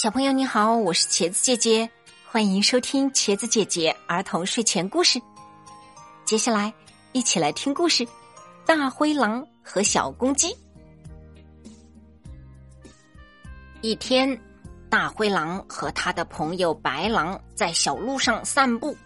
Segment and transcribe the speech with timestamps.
[0.00, 1.90] 小朋友你好，我是茄子姐姐，
[2.24, 5.20] 欢迎收听茄子姐姐儿童睡前故事。
[6.24, 6.72] 接下来
[7.10, 8.06] 一起来听故事：
[8.64, 10.56] 大灰狼和小公鸡。
[13.80, 14.40] 一天，
[14.88, 18.96] 大灰狼和他的朋友白狼在小路上散步，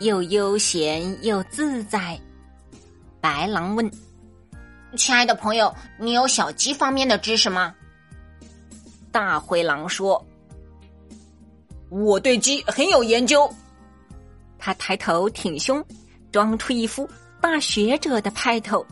[0.00, 2.20] 又悠闲又自在。
[3.18, 3.90] 白狼问
[4.94, 7.74] ：“亲爱的朋友，你有小鸡方面的知识吗？”
[9.10, 10.24] 大灰狼说
[11.90, 13.50] ：“我对鸡很有研究。”
[14.58, 15.84] 他抬头挺胸，
[16.30, 17.08] 装出一副
[17.40, 18.84] 大学者的派头。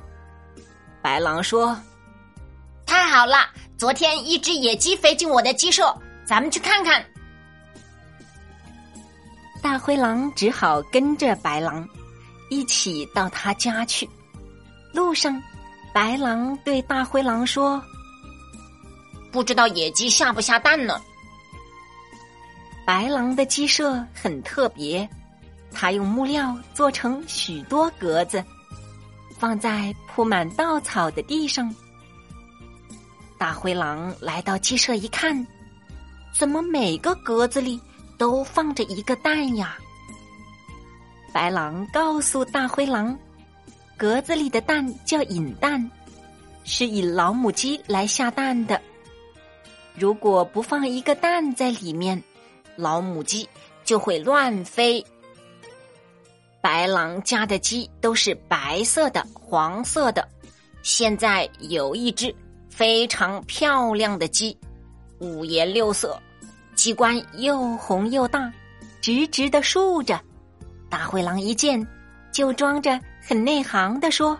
[1.02, 1.78] 白狼说
[2.86, 3.36] ：“太好了！
[3.76, 5.94] 昨天一只野鸡飞进我的鸡舍，
[6.24, 7.04] 咱们去看看。”
[9.62, 11.86] 大灰狼只好跟着白狼
[12.50, 14.08] 一起到他家去。
[14.92, 15.42] 路上，
[15.92, 17.82] 白狼对大灰狼说。
[19.36, 20.98] 不知道野鸡下不下蛋呢？
[22.86, 25.06] 白狼的鸡舍很特别，
[25.70, 28.42] 他用木料做成许多格子，
[29.38, 31.70] 放在铺满稻草的地上。
[33.36, 35.46] 大灰狼来到鸡舍一看，
[36.32, 37.78] 怎么每个格子里
[38.16, 39.76] 都放着一个蛋呀？
[41.30, 43.14] 白狼告诉大灰狼，
[43.98, 45.90] 格子里的蛋叫引蛋，
[46.64, 48.80] 是引老母鸡来下蛋的。
[49.98, 52.22] 如果不放一个蛋在里面，
[52.76, 53.48] 老母鸡
[53.82, 55.02] 就会乱飞。
[56.60, 60.28] 白狼家的鸡都是白色的、黄色的，
[60.82, 62.34] 现在有一只
[62.68, 64.54] 非常漂亮的鸡，
[65.18, 66.20] 五颜六色，
[66.74, 68.52] 鸡冠又红又大，
[69.00, 70.20] 直直的竖着。
[70.90, 71.84] 大灰狼一见，
[72.30, 74.38] 就装着很内行的说：“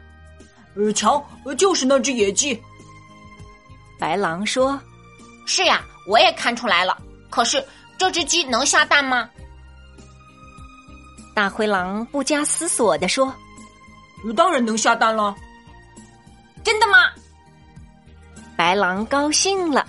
[0.77, 1.25] 呃，瞧，
[1.57, 2.61] 就是那只野鸡。”
[3.99, 4.79] 白狼说。
[5.47, 7.01] 是呀，我也看出来了。
[7.31, 7.65] 可是
[7.97, 9.31] 这只鸡能下蛋吗？
[11.35, 13.33] 大灰狼不加思索的说
[14.37, 15.35] ：“当然能下蛋了。”
[16.65, 16.99] 真的吗？
[18.57, 19.87] 白狼高兴了。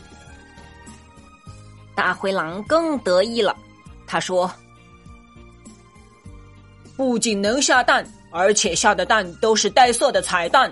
[1.95, 3.55] 大灰狼更得意了。
[4.05, 4.49] 他说
[6.95, 10.71] ：“不仅能下蛋，而且下的蛋都是带色的彩蛋。”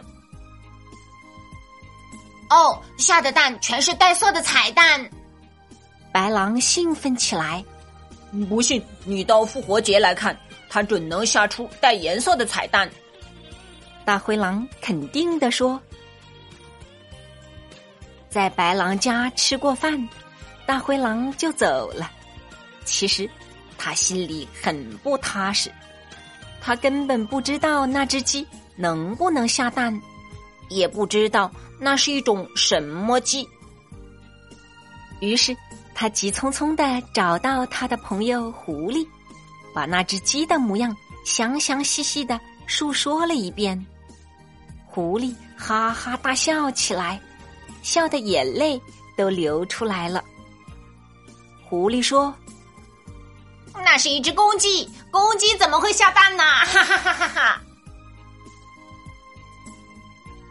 [2.50, 5.10] 哦，下的蛋全是带色的彩蛋。
[6.12, 7.64] 白狼兴奋起来。
[8.50, 10.38] 不信，你到复活节来看，
[10.70, 12.90] 它准能下出带颜色的彩蛋。
[14.04, 15.80] 大灰狼肯定的说。
[18.30, 20.10] 在白狼家吃过饭，
[20.66, 22.12] 大灰狼就走了。
[22.84, 23.30] 其实，
[23.78, 25.72] 他心里很不踏实。
[26.60, 28.46] 他根本不知道那只鸡
[28.76, 29.98] 能不能下蛋。
[30.70, 33.48] 也不知道那是一种什么鸡，
[35.20, 35.56] 于是
[35.94, 39.08] 他急匆匆的找到他的朋友狐狸，
[39.74, 40.96] 把那只鸡的模样
[41.26, 43.86] 详详细细的述说了一遍。
[44.86, 47.22] 狐狸哈哈大笑起来，
[47.82, 48.82] 笑的眼泪
[49.18, 50.24] 都流出来了。
[51.68, 52.34] 狐狸说
[53.84, 57.62] ：“那是一只公鸡，公鸡怎么会下蛋呢？”哈哈哈哈哈。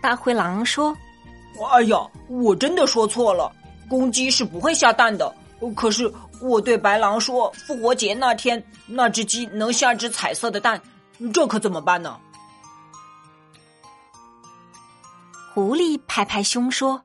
[0.04, 0.94] 大灰狼说
[1.72, 1.96] ：“哎呀，
[2.28, 3.50] 我真的说错了，
[3.88, 5.34] 公鸡是不会下蛋的。
[5.74, 10.78] 可是我对白狼说，复活节那天那只鸡能下只彩色的蛋，
[11.32, 12.20] 这可怎么办呢？”
[15.54, 17.02] 狐狸拍拍胸说：“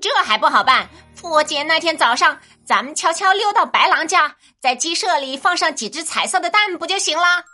[0.00, 7.44] 这还不好办，复活节那天早上，咱们悄悄溜到白狼家，在鸡舍里放上几只彩色的蛋，不就行了？”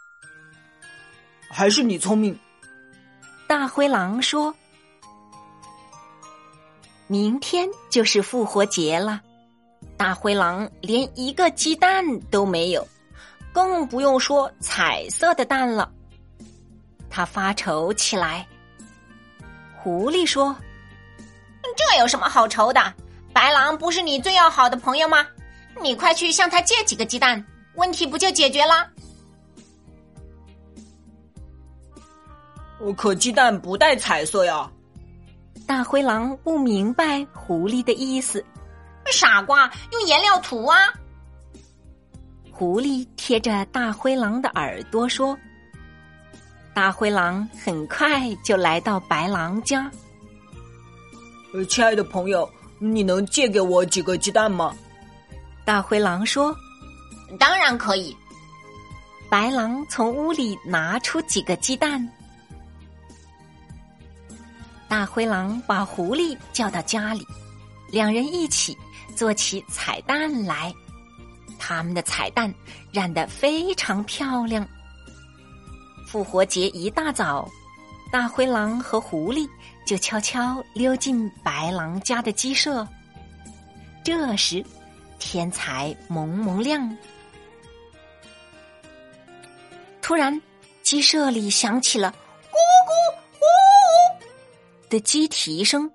[1.51, 2.39] 还是你聪明。
[3.47, 4.55] 大灰狼说
[7.06, 9.21] ：“明天就是复活节了，
[9.97, 12.87] 大灰狼连一个鸡蛋都没有，
[13.53, 15.91] 更不用说彩色的蛋了。
[17.10, 18.47] 他发愁起来。”
[19.76, 20.56] 狐狸说
[21.76, 22.94] ：“这有什么好愁的？
[23.32, 25.26] 白狼不是你最要好的朋友吗？
[25.82, 27.44] 你快去向他借几个鸡蛋，
[27.75, 28.88] 问题不就解决了？”
[32.93, 34.71] 可鸡蛋不带彩色呀！
[35.67, 38.45] 大灰狼不明白狐狸的意思。
[39.11, 40.77] 傻瓜，用颜料涂啊！
[42.51, 45.37] 狐狸贴着大灰狼的耳朵说。
[46.75, 49.91] 大灰狼很快就来到白狼家。
[51.53, 52.49] 呃，亲爱的朋友，
[52.79, 54.75] 你能借给我几个鸡蛋吗？
[55.65, 56.55] 大灰狼说。
[57.39, 58.17] 当然可以。
[59.31, 62.07] 白狼从屋里拿出几个鸡蛋。
[64.89, 67.27] 大灰狼把狐狸叫到家里，
[67.91, 68.77] 两人一起
[69.17, 70.73] 做起彩蛋来。
[71.59, 72.53] 他们的彩蛋
[72.93, 74.67] 染得非常漂亮。
[76.07, 77.49] 复活节一大早，
[78.13, 79.49] 大灰狼和狐狸
[79.87, 82.87] 就悄悄溜进白狼家的鸡舍。
[84.05, 84.65] 这时，
[85.19, 86.97] 天才蒙蒙亮，
[90.03, 90.41] 突然，
[90.83, 92.15] 鸡舍里响起了“”
[94.94, 95.91] 的鸡啼声。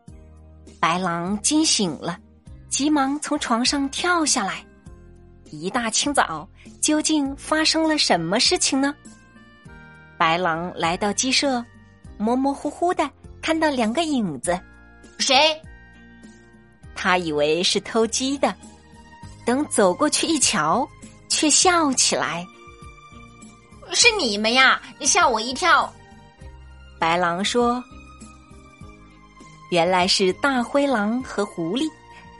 [0.78, 2.20] 白狼惊醒了，
[2.68, 4.66] 急忙从床上跳下来。
[5.52, 6.46] 一大清早，
[6.82, 8.94] 究竟发生了什么事情呢？
[10.18, 11.64] 白狼来到鸡舍，
[12.18, 13.10] 模模糊糊的
[13.42, 14.60] 看到两个影子，
[15.18, 15.58] 谁？
[16.94, 18.54] 他以为是偷鸡的，
[19.46, 20.86] 等走过去一瞧，
[21.30, 22.46] 却笑起来。
[23.94, 24.82] 是你们呀！
[25.00, 25.90] 吓我一跳。
[27.00, 27.82] 白狼说
[29.70, 31.90] ：“原来是大灰狼和狐狸。”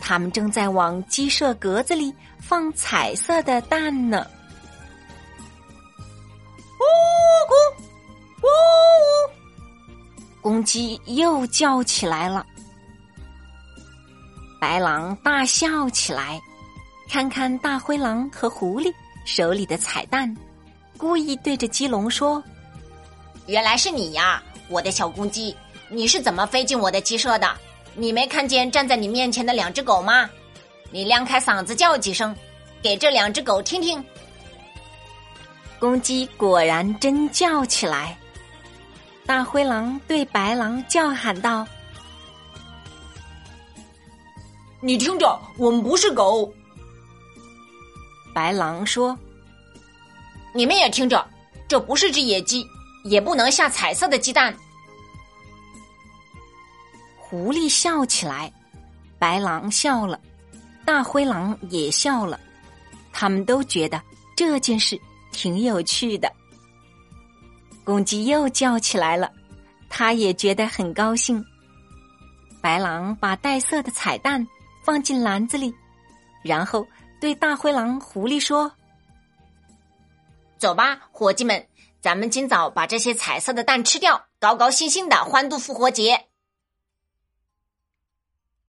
[0.02, 4.26] 他们正在往鸡舍格子里放彩色的蛋呢。
[6.80, 6.84] 呜
[7.50, 7.84] 咕，
[8.42, 12.46] 呜呜，公鸡又叫起来了。
[14.58, 16.40] 白狼大笑起来，
[17.10, 18.94] 看看大灰狼和狐狸
[19.26, 20.34] 手里的彩蛋，
[20.98, 22.42] 故意对着鸡笼说
[23.48, 25.54] ：“原来是你呀，我的小公鸡！
[25.90, 27.50] 你是怎么飞进我的鸡舍的？”
[27.96, 30.30] 你没看见站在你面前的两只狗吗？
[30.92, 32.36] 你亮开嗓子叫几声，
[32.82, 34.02] 给这两只狗听听。
[35.80, 38.18] 公鸡果然真叫起来。
[39.26, 41.68] 大灰狼对白狼叫喊道
[44.82, 46.54] ：“你听着，我们不是狗。”
[48.34, 49.18] 白狼说
[50.54, 51.28] ：“你们也听着，
[51.68, 52.66] 这不是只野鸡，
[53.04, 54.56] 也不能下彩色的鸡蛋。”
[57.30, 58.52] 狐狸笑起来，
[59.20, 60.20] 白狼笑了，
[60.84, 62.40] 大灰狼也笑了，
[63.14, 64.02] 他们都觉得
[64.36, 65.00] 这件事
[65.32, 66.32] 挺有趣的。
[67.84, 69.32] 公鸡又叫起来了，
[69.90, 71.46] 他也觉得很高兴。
[72.62, 74.46] 白狼把带色的彩蛋
[74.84, 75.72] 放进篮子里，
[76.44, 76.84] 然后
[77.22, 78.72] 对大灰狼、狐狸说
[80.58, 81.64] ：“走吧，伙计们，
[82.02, 86.26] 咱们今早把这些彩色的蛋吃掉，高高兴兴的欢度复活节。”